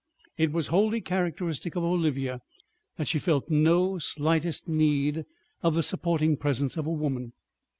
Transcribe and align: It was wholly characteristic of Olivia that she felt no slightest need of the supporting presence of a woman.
It 0.35 0.51
was 0.51 0.65
wholly 0.73 0.99
characteristic 0.99 1.75
of 1.75 1.83
Olivia 1.83 2.41
that 2.97 3.07
she 3.07 3.19
felt 3.19 3.51
no 3.51 3.99
slightest 3.99 4.67
need 4.67 5.25
of 5.61 5.75
the 5.75 5.83
supporting 5.83 6.37
presence 6.37 6.75
of 6.75 6.87
a 6.87 6.91
woman. 6.91 7.33